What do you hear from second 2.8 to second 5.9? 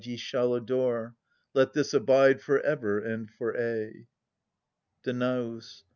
and for aye. Danaus.